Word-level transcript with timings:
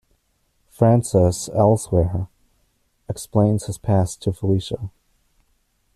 Francis, 0.67 1.47
elsewhere, 1.53 2.27
explains 3.07 3.67
his 3.67 3.77
past 3.77 4.19
to 4.23 4.33
Felicia. 4.33 4.89